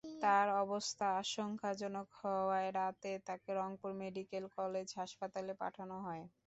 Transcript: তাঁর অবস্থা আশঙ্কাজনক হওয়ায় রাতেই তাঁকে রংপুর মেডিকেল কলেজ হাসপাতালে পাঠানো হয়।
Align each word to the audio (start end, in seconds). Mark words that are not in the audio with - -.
তাঁর 0.19 0.47
অবস্থা 0.61 1.05
আশঙ্কাজনক 1.21 2.07
হওয়ায় 2.19 2.69
রাতেই 2.73 3.17
তাঁকে 3.27 3.51
রংপুর 3.59 3.91
মেডিকেল 4.01 4.43
কলেজ 4.57 4.87
হাসপাতালে 4.99 5.53
পাঠানো 5.61 5.95
হয়। 6.05 6.23